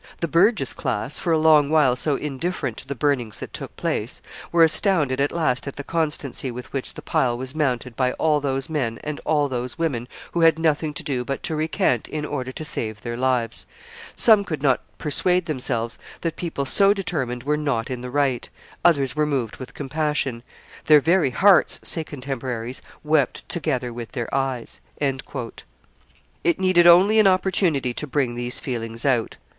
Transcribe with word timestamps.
"The 0.19 0.27
burgess 0.27 0.73
class, 0.73 1.19
for 1.19 1.31
a 1.31 1.37
long 1.37 1.69
while 1.69 1.95
so 1.95 2.15
indifferent 2.15 2.75
to 2.77 2.87
the 2.87 2.95
burnings 2.95 3.37
that 3.39 3.53
took 3.53 3.75
place, 3.75 4.19
were 4.51 4.63
astounded 4.63 5.21
at 5.21 5.31
last 5.31 5.67
at 5.67 5.75
the 5.75 5.83
constancy 5.83 6.49
with 6.49 6.73
which 6.73 6.95
the 6.95 7.03
pile 7.03 7.37
was 7.37 7.53
mounted 7.53 7.95
by 7.95 8.13
all 8.13 8.39
those 8.39 8.67
men 8.67 8.97
and 9.03 9.21
all 9.25 9.47
those 9.47 9.77
women 9.77 10.07
who 10.31 10.41
had 10.41 10.57
nothing 10.57 10.95
to 10.95 11.03
do 11.03 11.23
but 11.23 11.43
to 11.43 11.55
recant 11.55 12.07
in 12.07 12.25
order 12.25 12.51
to 12.51 12.65
save 12.65 13.01
their 13.03 13.15
lives. 13.15 13.67
Some 14.15 14.43
could 14.43 14.63
not 14.63 14.81
persuade 14.97 15.45
themselves 15.45 15.99
that 16.21 16.35
people 16.35 16.65
so 16.65 16.95
determined 16.95 17.43
were 17.43 17.55
not 17.55 17.91
in 17.91 18.01
the 18.01 18.09
right; 18.09 18.49
others 18.83 19.15
were 19.15 19.27
moved 19.27 19.57
with 19.57 19.75
compassion. 19.75 20.41
'Their 20.85 20.99
very 21.01 21.29
hearts,' 21.29 21.79
say 21.83 22.03
contemporaries, 22.03 22.81
'wept 23.03 23.47
together 23.47 23.93
with 23.93 24.13
their 24.13 24.33
eyes.'" 24.33 24.81
It 24.99 26.59
needed 26.59 26.87
only 26.87 27.19
an 27.19 27.27
opportunity 27.27 27.93
to 27.93 28.07
bring 28.07 28.33
these 28.33 28.59
feelings 28.59 29.05
out. 29.05 29.37